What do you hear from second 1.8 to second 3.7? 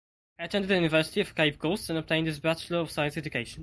and obtained his Bachelor of Science Education.